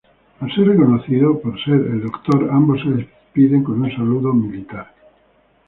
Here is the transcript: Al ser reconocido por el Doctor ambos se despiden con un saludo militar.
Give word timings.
Al 0.39 0.51
ser 0.55 0.65
reconocido 0.65 1.39
por 1.39 1.53
el 1.67 2.01
Doctor 2.01 2.49
ambos 2.51 2.81
se 2.81 2.89
despiden 2.89 3.63
con 3.63 3.83
un 3.83 3.91
saludo 3.91 4.33
militar. 4.33 4.91